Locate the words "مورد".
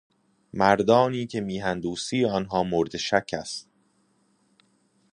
2.63-2.97